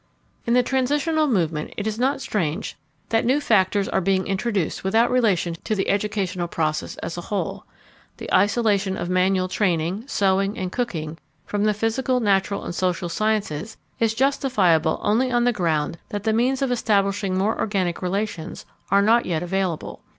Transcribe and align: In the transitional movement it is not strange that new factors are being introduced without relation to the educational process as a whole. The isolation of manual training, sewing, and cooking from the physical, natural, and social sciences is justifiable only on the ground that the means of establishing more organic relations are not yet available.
In 0.47 0.55
the 0.55 0.63
transitional 0.63 1.27
movement 1.27 1.75
it 1.77 1.85
is 1.85 1.99
not 1.99 2.21
strange 2.21 2.75
that 3.09 3.23
new 3.23 3.39
factors 3.39 3.87
are 3.87 4.01
being 4.01 4.25
introduced 4.25 4.83
without 4.83 5.11
relation 5.11 5.55
to 5.63 5.75
the 5.75 5.89
educational 5.89 6.47
process 6.47 6.95
as 7.03 7.19
a 7.19 7.27
whole. 7.29 7.65
The 8.17 8.27
isolation 8.33 8.97
of 8.97 9.11
manual 9.11 9.47
training, 9.47 10.05
sewing, 10.07 10.57
and 10.57 10.71
cooking 10.71 11.19
from 11.45 11.65
the 11.65 11.73
physical, 11.75 12.19
natural, 12.19 12.63
and 12.63 12.73
social 12.73 13.09
sciences 13.09 13.77
is 13.99 14.15
justifiable 14.15 14.99
only 15.03 15.29
on 15.31 15.43
the 15.43 15.53
ground 15.53 15.99
that 16.09 16.23
the 16.23 16.33
means 16.33 16.63
of 16.63 16.71
establishing 16.71 17.37
more 17.37 17.59
organic 17.59 18.01
relations 18.01 18.65
are 18.89 19.03
not 19.03 19.27
yet 19.27 19.43
available. 19.43 20.01